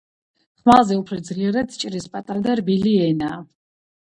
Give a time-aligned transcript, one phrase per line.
[0.61, 3.31] ხმალზე უფრო ძლიერად ჭრის პატარა და რბილი ენა